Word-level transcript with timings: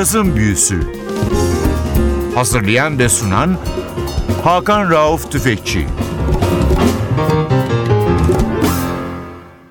Cazın 0.00 0.36
Büyüsü 0.36 0.80
Hazırlayan 2.34 2.98
ve 2.98 3.08
sunan 3.08 3.58
Hakan 4.44 4.90
Rauf 4.90 5.32
Tüfekçi 5.32 5.86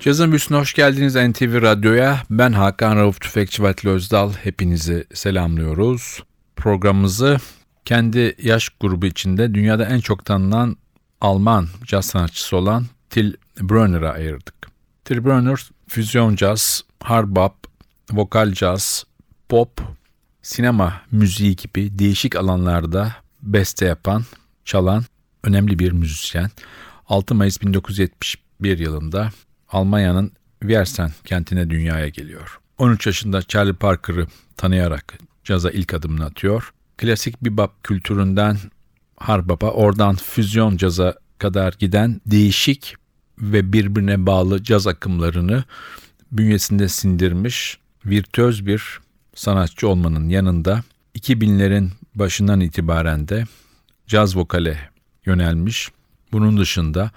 Cazın 0.00 0.30
Büyüsü'ne 0.30 0.58
hoş 0.58 0.74
geldiniz 0.74 1.14
NTV 1.14 1.62
Radyo'ya. 1.62 2.22
Ben 2.30 2.52
Hakan 2.52 2.96
Rauf 2.96 3.20
Tüfekçi 3.20 3.62
Vatli 3.62 3.88
Özdal. 3.88 4.32
Hepinizi 4.32 5.06
selamlıyoruz. 5.14 6.22
Programımızı 6.56 7.38
kendi 7.84 8.36
yaş 8.42 8.68
grubu 8.68 9.06
içinde 9.06 9.54
dünyada 9.54 9.84
en 9.84 10.00
çok 10.00 10.24
tanınan 10.24 10.76
Alman 11.20 11.68
caz 11.84 12.06
sanatçısı 12.06 12.56
olan 12.56 12.86
Till 13.10 13.34
Brönner'a 13.60 14.12
ayırdık. 14.12 14.54
Till 15.04 15.24
Brönner 15.24 15.70
füzyon 15.88 16.36
caz, 16.36 16.82
hard 17.02 17.28
bop, 17.28 17.54
vokal 18.12 18.52
caz, 18.52 19.04
pop, 19.48 19.80
sinema 20.42 21.02
müziği 21.10 21.56
gibi 21.56 21.98
değişik 21.98 22.36
alanlarda 22.36 23.14
beste 23.42 23.86
yapan, 23.86 24.24
çalan 24.64 25.04
önemli 25.44 25.78
bir 25.78 25.92
müzisyen. 25.92 26.50
6 27.08 27.34
Mayıs 27.34 27.62
1971 27.62 28.78
yılında 28.78 29.30
Almanya'nın 29.68 30.32
Viersen 30.62 31.12
kentine 31.24 31.70
dünyaya 31.70 32.08
geliyor. 32.08 32.60
13 32.78 33.06
yaşında 33.06 33.42
Charlie 33.42 33.72
Parker'ı 33.72 34.26
tanıyarak 34.56 35.18
caza 35.44 35.70
ilk 35.70 35.94
adımını 35.94 36.24
atıyor. 36.24 36.72
Klasik 36.98 37.44
bebop 37.44 37.84
kültüründen 37.84 38.56
harbapa 39.16 39.70
oradan 39.70 40.16
füzyon 40.16 40.76
caza 40.76 41.14
kadar 41.38 41.74
giden 41.78 42.20
değişik 42.26 42.96
ve 43.38 43.72
birbirine 43.72 44.26
bağlı 44.26 44.62
caz 44.62 44.86
akımlarını 44.86 45.64
bünyesinde 46.32 46.88
sindirmiş 46.88 47.78
virtüöz 48.06 48.66
bir 48.66 49.00
sanatçı 49.34 49.88
olmanın 49.88 50.28
yanında 50.28 50.82
2000'lerin 51.14 51.88
başından 52.14 52.60
itibaren 52.60 53.28
de 53.28 53.44
caz 54.06 54.36
vokale 54.36 54.90
yönelmiş. 55.26 55.88
Bunun 56.32 56.58
dışında 56.58 57.10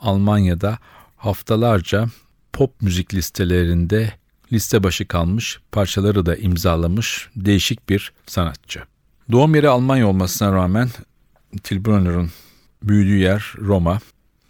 Almanya'da 0.00 0.78
haftalarca 1.16 2.06
pop 2.52 2.82
müzik 2.82 3.14
listelerinde 3.14 4.12
liste 4.52 4.82
başı 4.82 5.08
kalmış, 5.08 5.58
parçaları 5.72 6.26
da 6.26 6.36
imzalamış 6.36 7.28
değişik 7.36 7.88
bir 7.88 8.12
sanatçı. 8.26 8.82
Doğum 9.32 9.54
yeri 9.54 9.68
Almanya 9.68 10.08
olmasına 10.08 10.52
rağmen 10.52 10.88
Till 11.62 11.84
Brunner'ın 11.84 12.30
büyüdüğü 12.82 13.18
yer 13.18 13.52
Roma. 13.58 13.98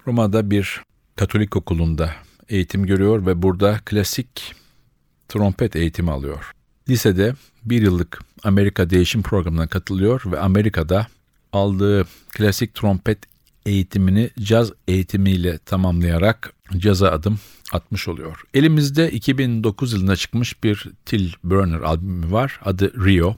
Roma'da 0.06 0.50
bir 0.50 0.82
Katolik 1.16 1.56
okulunda 1.56 2.14
eğitim 2.48 2.86
görüyor 2.86 3.26
ve 3.26 3.42
burada 3.42 3.80
klasik 3.84 4.54
trompet 5.28 5.76
eğitimi 5.76 6.10
alıyor. 6.10 6.52
Lisede 6.88 7.34
bir 7.64 7.82
yıllık 7.82 8.20
Amerika 8.44 8.90
değişim 8.90 9.22
programına 9.22 9.66
katılıyor 9.66 10.22
ve 10.26 10.40
Amerika'da 10.40 11.06
aldığı 11.52 12.06
klasik 12.30 12.74
trompet 12.74 13.18
eğitimini 13.66 14.30
caz 14.40 14.72
eğitimiyle 14.88 15.58
tamamlayarak 15.58 16.52
caza 16.76 17.10
adım 17.10 17.38
atmış 17.72 18.08
oluyor. 18.08 18.42
Elimizde 18.54 19.10
2009 19.10 19.92
yılında 19.92 20.16
çıkmış 20.16 20.64
bir 20.64 20.86
Till 21.06 21.32
Burner 21.44 21.80
albümü 21.80 22.32
var. 22.32 22.60
Adı 22.64 23.04
Rio. 23.04 23.36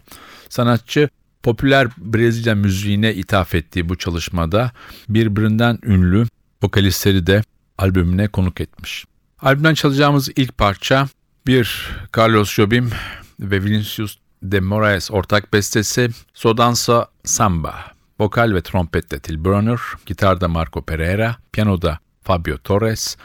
Sanatçı 0.48 1.08
popüler 1.42 1.88
Brezilya 1.98 2.54
müziğine 2.54 3.14
ithaf 3.14 3.54
ettiği 3.54 3.88
bu 3.88 3.98
çalışmada 3.98 4.72
birbirinden 5.08 5.78
ünlü 5.82 6.26
vokalistleri 6.62 7.26
de 7.26 7.42
albümüne 7.78 8.28
konuk 8.28 8.60
etmiş. 8.60 9.04
Albümden 9.42 9.74
çalacağımız 9.74 10.28
ilk 10.36 10.58
parça 10.58 11.08
bir 11.46 11.90
Carlos 12.16 12.54
Jobim 12.54 12.90
ve 13.40 13.64
Vinicius 13.64 14.18
de 14.42 14.60
Moraes 14.60 15.10
ortak 15.10 15.52
bestesi 15.52 16.08
Sodansa 16.34 17.06
Samba. 17.24 17.74
Vokal 18.18 18.54
ve 18.54 18.60
trompette 18.60 19.18
Till 19.18 19.44
Brunner, 19.44 19.80
gitarda 20.06 20.48
Marco 20.48 20.82
Pereira, 20.82 21.36
piyanoda 21.52 21.98
Fabio 22.22 22.58
Torres, 22.58 23.16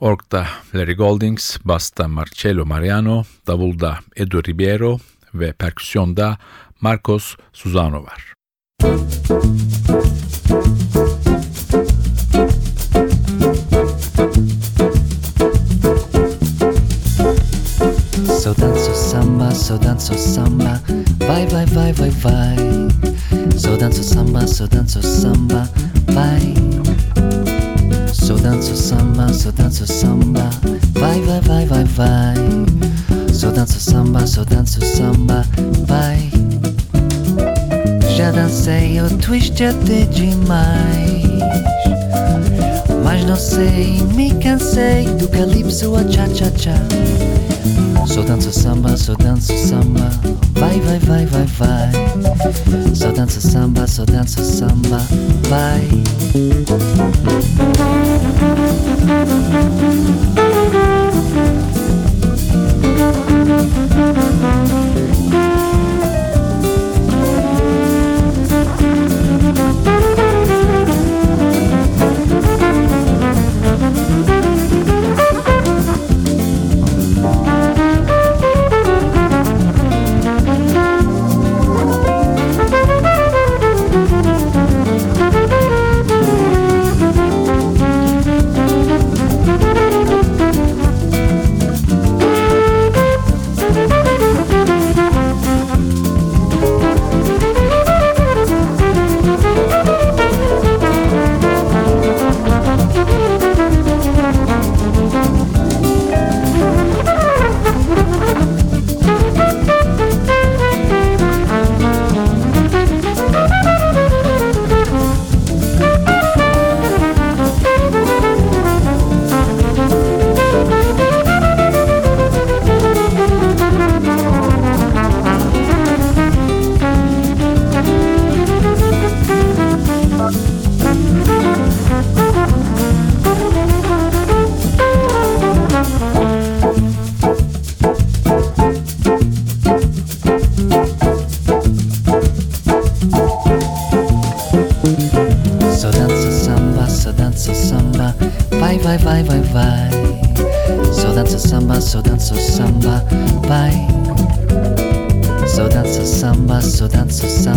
orkta 0.00 0.46
Larry 0.74 0.94
Goldings, 0.94 1.58
basta 1.64 2.08
Marcello 2.08 2.64
Mariano, 2.64 3.24
davulda 3.46 3.98
Edu 4.16 4.42
Ribeiro 4.42 4.98
ve 5.34 5.52
perküsyonda 5.52 6.38
Marcos 6.80 7.36
Suzano 7.52 8.02
var. 8.02 8.34
So 18.48 18.54
danzo 18.54 18.94
samba, 18.94 19.54
so 19.54 19.76
danzo 19.76 20.14
samba, 20.16 20.80
vai 21.18 21.46
vai 21.48 21.66
vai 21.66 21.92
vai 21.92 22.08
vai. 22.08 22.56
So 23.58 23.76
danzo 23.76 24.02
samba, 24.02 24.46
so 24.46 24.66
danzo 24.66 25.02
samba, 25.02 25.68
vai. 26.14 26.54
So 28.10 28.36
danzo 28.38 28.74
samba, 28.74 29.30
so 29.34 29.52
danzo 29.52 29.86
samba, 29.86 30.48
vai 30.92 31.20
vai 31.20 31.42
vai 31.42 31.66
vai 31.66 31.84
vai. 31.84 32.36
So 33.34 33.50
danzo 33.50 33.78
samba, 33.78 34.26
so 34.26 34.46
danzo 34.46 34.80
samba, 34.82 35.44
vai. 35.86 36.30
Já 38.16 38.30
dancei 38.30 38.98
o 39.02 39.10
twist 39.18 39.62
até 39.62 40.06
demais. 40.06 41.22
Mas 43.04 43.26
não 43.26 43.36
sei, 43.36 44.02
me 44.14 44.32
cansei 44.36 45.04
do 45.04 45.28
calypso 45.28 45.94
a 45.96 46.04
cha-cha-cha. 46.04 47.37
Só 48.08 48.22
danço 48.22 48.50
samba, 48.50 48.96
só 48.96 49.14
danço 49.14 49.52
samba, 49.54 50.10
vai, 50.52 50.80
vai, 50.80 50.98
vai, 50.98 51.26
vai, 51.26 51.44
vai. 51.44 51.92
Só 52.94 53.12
danço 53.12 53.40
samba, 53.40 53.86
só 53.86 54.04
danço 54.06 54.42
samba, 54.42 55.02
vai. 55.48 55.86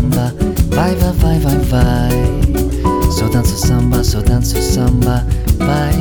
samba, 0.02 0.34
vai, 0.70 0.96
vai, 0.96 1.14
vai, 1.14 1.40
vai, 1.40 1.58
vai. 1.60 3.12
Só 3.12 3.28
dança 3.28 3.56
samba, 3.56 4.04
só 4.04 4.22
dança 4.22 4.62
samba, 4.62 5.26
vai. 5.60 5.94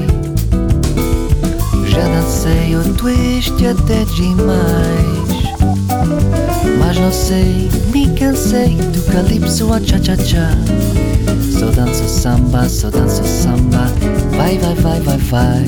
Já 1.86 2.02
dancei 2.08 2.76
o 2.76 2.94
twist 2.94 3.54
até 3.66 4.04
demais. 4.16 5.20
Mas 6.78 6.98
não 6.98 7.12
sei, 7.12 7.68
me 7.92 8.08
cansei 8.14 8.74
do 8.76 9.02
calypso 9.12 9.72
a 9.72 9.80
cha-cha-cha. 9.80 10.50
Só 11.58 11.66
dança 11.66 12.08
samba, 12.08 12.68
só 12.68 12.90
dança 12.90 13.22
samba, 13.24 13.86
vai, 14.36 14.58
vai, 14.58 14.74
vai, 14.76 15.00
vai, 15.00 15.18
vai. 15.18 15.66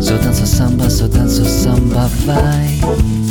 Só 0.00 0.16
dança 0.18 0.44
samba, 0.44 0.90
só 0.90 1.06
dança 1.08 1.44
samba, 1.44 2.10
vai. 2.26 3.21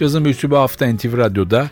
Cazın 0.00 0.24
büyüsü 0.24 0.50
bu 0.50 0.56
hafta 0.56 0.92
NTV 0.92 1.16
Radyo'da 1.16 1.70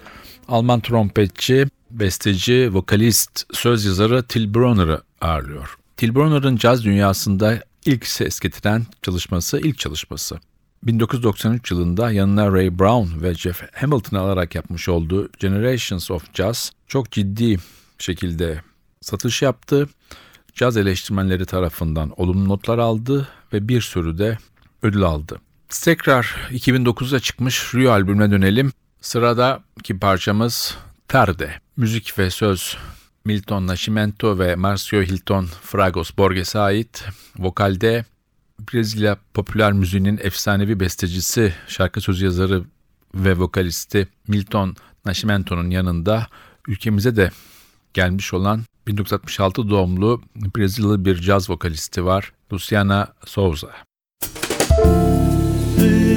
Alman 0.49 0.81
trompetçi, 0.81 1.67
besteci, 1.91 2.75
vokalist, 2.75 3.55
söz 3.55 3.85
yazarı 3.85 4.23
Till 4.23 4.55
Brunner'ı 4.55 5.03
ağırlıyor. 5.21 5.79
Till 5.97 6.15
Brunner'ın 6.15 6.57
caz 6.57 6.85
dünyasında 6.85 7.63
ilk 7.87 8.07
ses 8.07 8.41
getiren 8.41 8.87
çalışması, 9.03 9.61
ilk 9.61 9.79
çalışması. 9.79 10.39
1993 10.83 11.71
yılında 11.71 12.11
yanına 12.11 12.53
Ray 12.53 12.79
Brown 12.79 13.23
ve 13.23 13.35
Jeff 13.35 13.63
Hamilton'ı 13.75 14.21
alarak 14.21 14.55
yapmış 14.55 14.89
olduğu 14.89 15.29
Generations 15.39 16.11
of 16.11 16.35
Jazz 16.35 16.73
çok 16.87 17.11
ciddi 17.11 17.59
şekilde 17.99 18.63
satış 19.01 19.43
yaptı. 19.43 19.89
Caz 20.55 20.77
eleştirmenleri 20.77 21.47
tarafından 21.47 22.13
olumlu 22.17 22.49
notlar 22.49 22.79
aldı 22.79 23.29
ve 23.53 23.69
bir 23.69 23.81
sürü 23.81 24.19
de 24.19 24.39
ödül 24.83 25.03
aldı. 25.03 25.41
Tekrar 25.69 26.37
2009'da 26.51 27.21
çıkmış 27.21 27.75
Rio 27.75 27.93
albümüne 27.93 28.31
dönelim. 28.31 28.73
Sıradaki 29.01 29.99
parçamız 29.99 30.77
Tarde. 31.09 31.55
Müzik 31.77 32.19
ve 32.19 32.31
söz 32.31 32.77
Milton 33.25 33.67
Nascimento 33.67 34.39
ve 34.39 34.57
Marcio 34.57 35.03
Hilton 35.03 35.47
Fragos 35.63 36.11
Borges'e 36.19 36.59
ait. 36.59 37.05
Vokalde 37.39 38.05
Brezilya 38.61 39.17
popüler 39.35 39.73
müziğinin 39.73 40.21
efsanevi 40.23 40.81
bestecisi, 40.81 41.55
şarkı 41.69 42.01
sözü 42.01 42.25
yazarı 42.25 42.65
ve 43.15 43.39
vokalisti 43.39 44.09
Milton 44.29 44.77
Nascimento'nun 45.05 45.71
yanında 45.71 46.27
ülkemize 46.69 47.17
de 47.17 47.31
gelmiş 47.95 48.35
olan 48.35 48.65
1966 48.87 49.71
doğumlu 49.71 50.23
Brezilyalı 50.37 51.05
bir 51.05 51.17
caz 51.17 51.51
vokalisti 51.51 52.05
var. 52.05 52.33
Luciana 52.53 53.15
Souza. 53.27 53.88
food. 55.79 56.08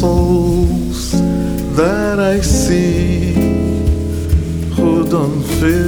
Souls 0.00 1.10
that 1.76 2.20
I 2.20 2.40
see. 2.40 3.32
Who 4.76 5.04
don't 5.08 5.42
feel 5.58 5.87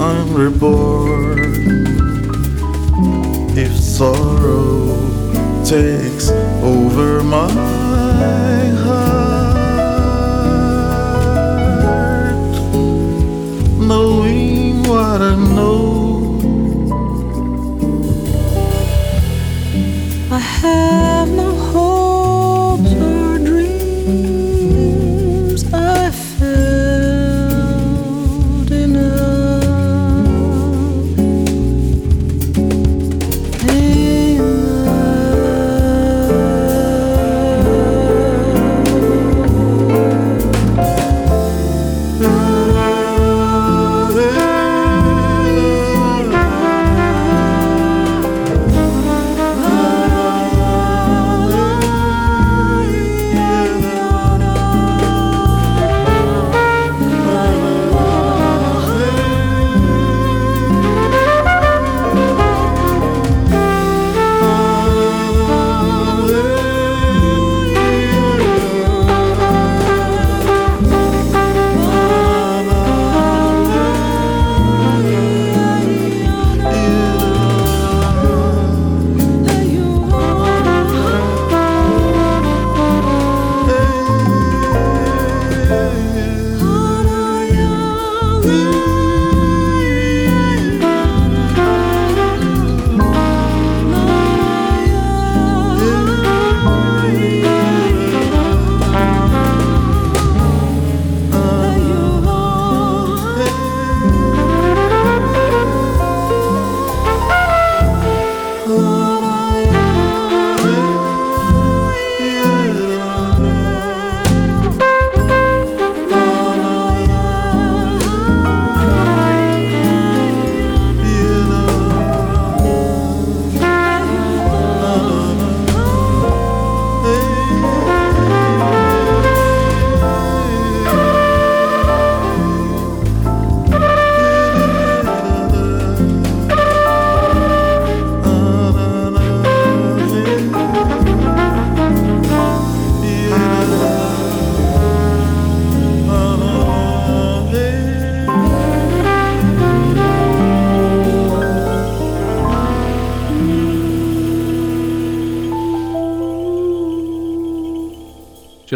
I'm 0.00 0.34
reborn. 0.34 1.38
If 3.56 3.72
sorrow 3.76 4.94
takes 5.64 6.30
over 6.62 7.22
my 7.22 7.50
heart, 7.50 7.76
Knowing 13.78 14.82
what 14.84 15.20
I 15.22 15.34
know. 15.34 16.40
I 20.30 20.38
have 20.38 21.28
no 21.28 21.45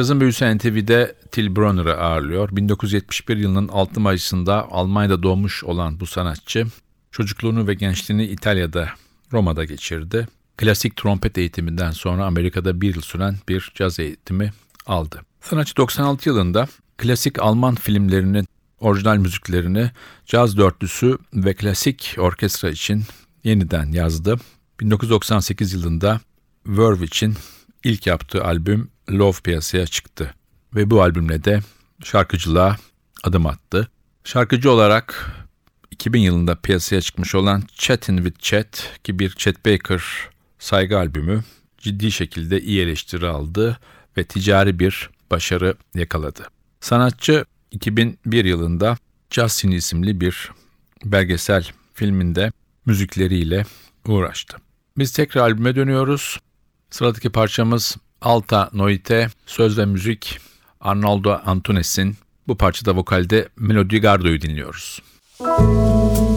Cazın 0.00 0.20
Büyüsü 0.20 0.56
NTV'de 0.56 1.14
Till 1.30 1.56
Brunner'ı 1.56 1.96
ağırlıyor. 1.96 2.56
1971 2.56 3.36
yılının 3.36 3.68
6 3.68 4.00
Mayıs'ında 4.00 4.70
Almanya'da 4.70 5.22
doğmuş 5.22 5.64
olan 5.64 6.00
bu 6.00 6.06
sanatçı, 6.06 6.66
çocukluğunu 7.10 7.66
ve 7.66 7.74
gençliğini 7.74 8.24
İtalya'da, 8.24 8.88
Roma'da 9.32 9.64
geçirdi. 9.64 10.28
Klasik 10.56 10.96
trompet 10.96 11.38
eğitiminden 11.38 11.90
sonra 11.90 12.26
Amerika'da 12.26 12.80
bir 12.80 12.94
yıl 12.94 13.02
süren 13.02 13.36
bir 13.48 13.72
caz 13.74 14.00
eğitimi 14.00 14.52
aldı. 14.86 15.20
Sanatçı 15.40 15.76
96 15.76 16.28
yılında 16.28 16.66
klasik 16.98 17.38
Alman 17.38 17.74
filmlerinin 17.74 18.46
orijinal 18.78 19.16
müziklerini 19.16 19.90
caz 20.26 20.56
dörtlüsü 20.56 21.18
ve 21.34 21.54
klasik 21.54 22.16
orkestra 22.18 22.70
için 22.70 23.02
yeniden 23.44 23.92
yazdı. 23.92 24.36
1998 24.80 25.72
yılında 25.72 26.20
Verve 26.66 27.04
için 27.04 27.34
ilk 27.84 28.06
yaptığı 28.06 28.44
albüm 28.44 28.90
Love 29.10 29.36
piyasaya 29.44 29.86
çıktı 29.86 30.34
ve 30.74 30.90
bu 30.90 31.02
albümle 31.02 31.44
de 31.44 31.60
şarkıcılığa 32.04 32.76
adım 33.22 33.46
attı. 33.46 33.88
Şarkıcı 34.24 34.70
olarak 34.70 35.32
2000 35.90 36.20
yılında 36.20 36.54
piyasaya 36.54 37.00
çıkmış 37.00 37.34
olan 37.34 37.62
Chatting 37.74 38.24
with 38.24 38.42
Chet 38.42 38.92
ki 39.04 39.18
bir 39.18 39.30
Chet 39.30 39.66
Baker 39.66 40.02
saygı 40.58 40.98
albümü 40.98 41.44
ciddi 41.78 42.12
şekilde 42.12 42.60
iyi 42.60 42.80
eleştiri 42.80 43.26
aldı 43.26 43.78
ve 44.16 44.24
ticari 44.24 44.78
bir 44.78 45.10
başarı 45.30 45.74
yakaladı. 45.94 46.46
Sanatçı 46.80 47.44
2001 47.70 48.44
yılında 48.44 48.96
Justin 49.30 49.70
isimli 49.70 50.20
bir 50.20 50.50
belgesel 51.04 51.68
filminde 51.94 52.52
müzikleriyle 52.86 53.64
uğraştı. 54.06 54.56
Biz 54.98 55.12
tekrar 55.12 55.42
albüme 55.42 55.76
dönüyoruz. 55.76 56.38
Sıradaki 56.90 57.30
parçamız 57.30 57.96
Alta 58.20 58.70
Noite, 58.72 59.28
söz 59.46 59.78
ve 59.78 59.86
müzik 59.86 60.38
Arnaldo 60.80 61.40
Antunes'in 61.46 62.16
bu 62.48 62.56
parçada 62.56 62.96
vokalde 62.96 63.48
Melody 63.56 63.98
Gardo'yu 63.98 64.40
dinliyoruz. 64.40 65.02
At 65.40 66.29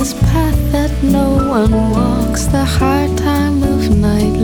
this 0.00 0.14
path 0.14 0.72
that 0.72 0.90
no 1.02 1.28
one 1.46 1.70
walks. 1.90 2.46
The 2.46 2.64
hard 2.64 3.18
time 3.18 3.62
of 3.62 3.94
night 3.98 4.34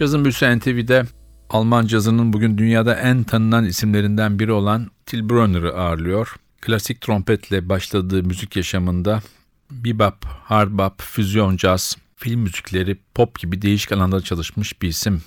Cazın 0.00 0.24
Büyüsü 0.24 0.58
NTV'de 0.58 1.04
Alman 1.50 1.86
cazının 1.86 2.32
bugün 2.32 2.58
dünyada 2.58 2.94
en 2.94 3.24
tanınan 3.24 3.64
isimlerinden 3.64 4.38
biri 4.38 4.52
olan 4.52 4.90
Till 5.06 5.28
Brönner'ı 5.28 5.74
ağırlıyor. 5.74 6.36
Klasik 6.60 7.00
trompetle 7.00 7.68
başladığı 7.68 8.22
müzik 8.22 8.56
yaşamında 8.56 9.22
bebop, 9.70 10.24
hard 10.24 10.70
bop, 10.70 11.02
füzyon 11.02 11.56
caz, 11.56 11.96
film 12.16 12.40
müzikleri, 12.40 12.98
pop 13.14 13.38
gibi 13.38 13.62
değişik 13.62 13.92
alanlarda 13.92 14.24
çalışmış 14.24 14.82
bir 14.82 14.88
isim 14.88 15.22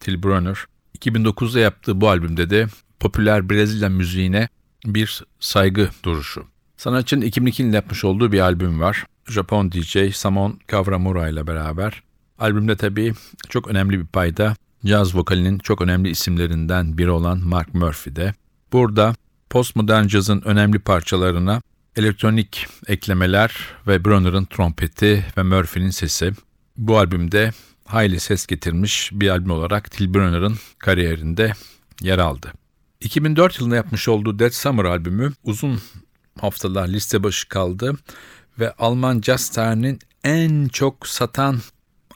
Till 0.00 0.22
Brönner. 0.22 0.64
2009'da 0.98 1.60
yaptığı 1.60 2.00
bu 2.00 2.08
albümde 2.08 2.50
de 2.50 2.66
popüler 3.00 3.50
Brezilya 3.50 3.88
müziğine 3.88 4.48
bir 4.86 5.24
saygı 5.40 5.90
duruşu. 6.02 6.44
Sanatçının 6.76 7.22
2002 7.22 7.62
yılında 7.62 7.76
yapmış 7.76 8.04
olduğu 8.04 8.32
bir 8.32 8.40
albüm 8.40 8.80
var. 8.80 9.06
Japon 9.28 9.72
DJ 9.72 10.14
Samon 10.14 10.58
Kavramura 10.66 11.28
ile 11.28 11.46
beraber. 11.46 12.02
Albümde 12.44 12.76
tabii 12.76 13.14
çok 13.48 13.68
önemli 13.68 14.00
bir 14.00 14.06
payda 14.06 14.56
caz 14.86 15.16
vokalinin 15.16 15.58
çok 15.58 15.82
önemli 15.82 16.10
isimlerinden 16.10 16.98
biri 16.98 17.10
olan 17.10 17.38
Mark 17.38 17.74
Murphy 17.74 18.16
de. 18.16 18.34
Burada 18.72 19.14
postmodern 19.50 20.06
cazın 20.06 20.42
önemli 20.44 20.78
parçalarına 20.78 21.62
elektronik 21.96 22.66
eklemeler 22.86 23.56
ve 23.86 24.04
Brunner'ın 24.04 24.44
trompeti 24.44 25.26
ve 25.38 25.42
Murphy'nin 25.42 25.90
sesi. 25.90 26.32
Bu 26.76 26.98
albümde 26.98 27.52
hayli 27.86 28.20
ses 28.20 28.46
getirmiş 28.46 29.10
bir 29.12 29.28
albüm 29.28 29.50
olarak 29.50 29.90
Till 29.90 30.14
Brunner'ın 30.14 30.56
kariyerinde 30.78 31.52
yer 32.00 32.18
aldı. 32.18 32.52
2004 33.00 33.60
yılında 33.60 33.76
yapmış 33.76 34.08
olduğu 34.08 34.38
Dead 34.38 34.50
Summer 34.50 34.84
albümü 34.84 35.32
uzun 35.44 35.80
haftalar 36.40 36.88
liste 36.88 37.22
başı 37.22 37.48
kaldı 37.48 37.96
ve 38.58 38.72
Alman 38.72 39.20
jazz 39.20 39.48
tarihinin 39.48 39.98
en 40.24 40.68
çok 40.68 41.06
satan 41.06 41.60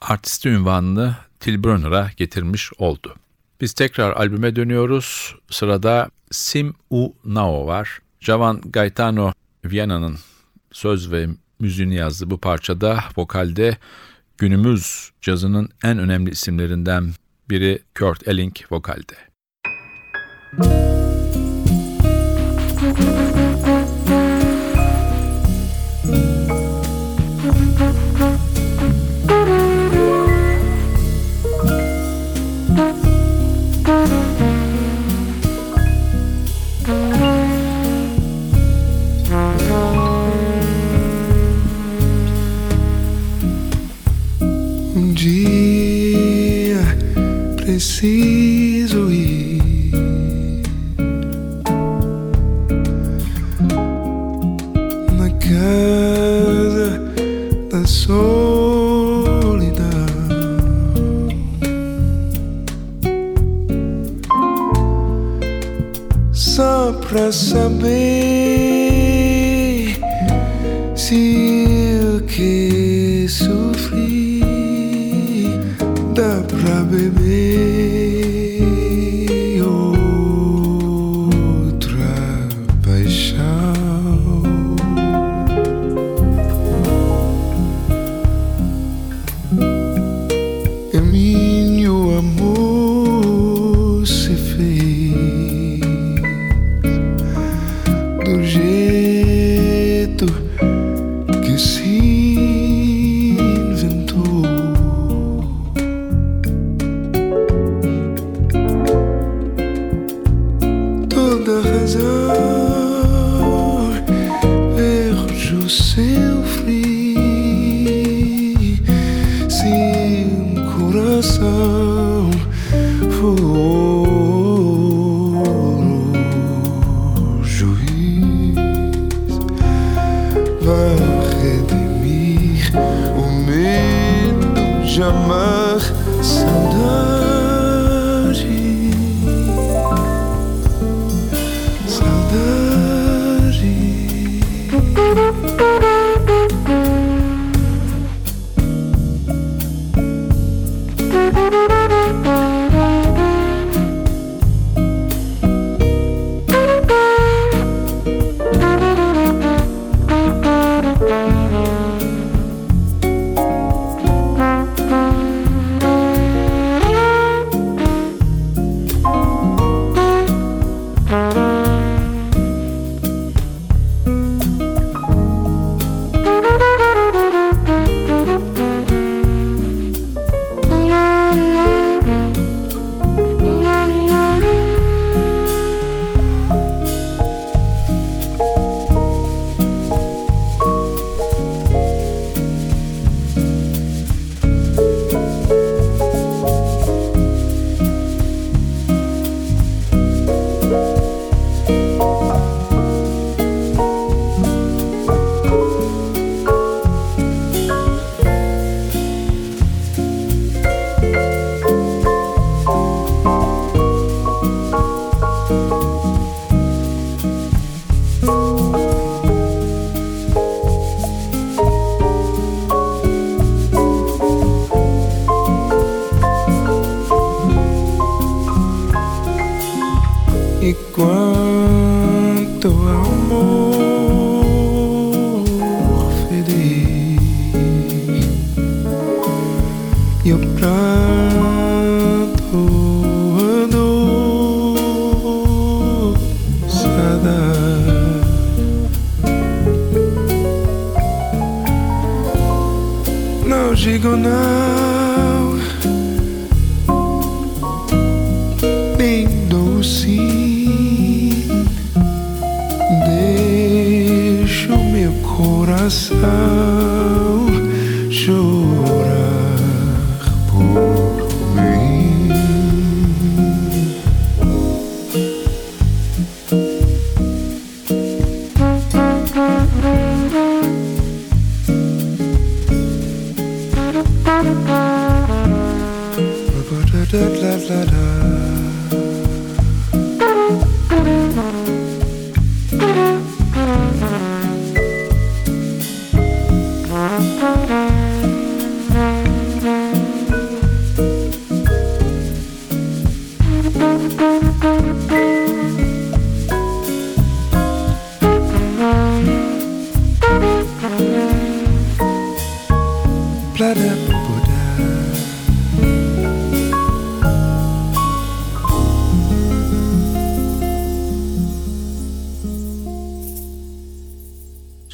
artisti 0.01 0.49
ünvanını 0.49 1.15
Till 1.39 1.63
Brunner'a 1.63 2.11
getirmiş 2.17 2.71
oldu. 2.77 3.15
Biz 3.61 3.73
tekrar 3.73 4.11
albüme 4.11 4.55
dönüyoruz. 4.55 5.35
Sırada 5.49 6.09
Sim 6.31 6.73
U 6.89 7.13
Nao 7.25 7.67
var. 7.67 7.99
Javan 8.19 8.61
Gaetano 8.61 9.31
Viana'nın 9.65 10.17
söz 10.71 11.11
ve 11.11 11.27
müziğini 11.59 11.95
yazdığı 11.95 12.29
bu 12.29 12.37
parçada 12.37 13.03
vokalde 13.17 13.77
günümüz 14.37 15.11
cazının 15.21 15.69
en 15.83 15.97
önemli 15.97 16.31
isimlerinden 16.31 17.13
biri 17.49 17.79
Kurt 17.99 18.27
Elling 18.27 18.55
vokalde. 18.71 19.15
Um 22.91 23.48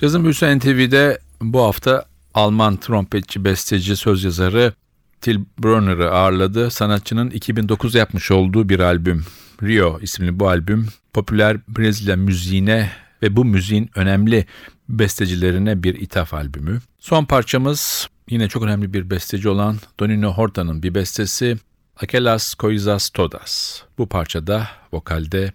Cazın 0.06 0.24
Büyüsü 0.24 0.60
NTV'de 0.60 1.20
bu 1.42 1.62
hafta 1.62 2.06
Alman 2.34 2.78
trompetçi, 2.78 3.46
besteci, 3.46 3.96
söz 3.96 4.24
yazarı 4.24 4.74
Till 5.22 5.40
Brunner'ı 5.64 6.12
ağırladı. 6.12 6.72
Sanatçının 6.72 7.30
2009 7.30 7.96
yapmış 7.96 8.32
olduğu 8.32 8.70
bir 8.70 8.80
albüm 8.80 9.26
Rio 9.64 10.00
isimli 10.02 10.40
bu 10.40 10.50
albüm 10.50 10.88
popüler 11.14 11.58
Brezilya 11.68 12.16
müziğine 12.16 12.92
ve 13.22 13.36
bu 13.36 13.46
müziğin 13.46 13.90
önemli 13.96 14.46
bestecilerine 14.90 15.84
bir 15.84 15.96
ithaf 15.96 16.34
albümü. 16.34 16.82
Son 17.00 17.26
parçamız 17.26 18.10
yine 18.30 18.48
çok 18.48 18.64
önemli 18.64 18.94
bir 18.94 19.10
besteci 19.10 19.50
olan 19.50 19.78
Donino 20.00 20.34
Horta'nın 20.34 20.84
bir 20.84 20.96
bestesi 20.96 21.58
Aquelas 22.04 22.56
Coisas 22.56 23.10
Todas. 23.10 23.82
Bu 23.98 24.08
parçada 24.08 24.68
vokalde 24.94 25.52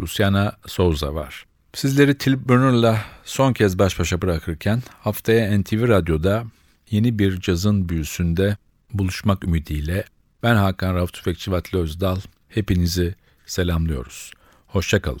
Luciana 0.00 0.56
Souza 0.66 1.14
var. 1.14 1.48
Sizleri 1.74 2.18
Till 2.18 2.48
Brunner'la 2.48 2.98
son 3.24 3.52
kez 3.52 3.78
baş 3.78 3.98
başa 3.98 4.22
bırakırken 4.22 4.82
haftaya 5.00 5.58
NTV 5.60 5.88
Radyo'da 5.88 6.44
yeni 6.90 7.18
bir 7.18 7.40
cazın 7.40 7.88
büyüsünde 7.88 8.56
buluşmak 8.92 9.44
ümidiyle 9.44 10.04
ben 10.42 10.56
Hakan 10.56 10.94
Rauf 10.94 11.12
Tüfekçi 11.12 11.50
Vatli 11.50 11.78
Özdal 11.78 12.20
hepinizi 12.48 13.14
selamlıyoruz. 13.46 14.32
Hoşçakalın. 14.66 15.20